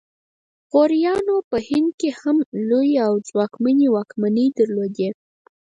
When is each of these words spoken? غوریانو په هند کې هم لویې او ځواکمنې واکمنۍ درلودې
غوریانو 0.71 1.35
په 1.49 1.57
هند 1.67 1.89
کې 1.99 2.09
هم 2.19 2.37
لویې 2.69 2.99
او 3.07 3.13
ځواکمنې 3.27 3.87
واکمنۍ 3.95 4.47
درلودې 4.59 5.09